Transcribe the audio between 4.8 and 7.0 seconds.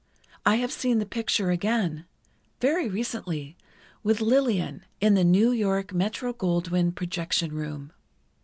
in the New York Metro Goldwyn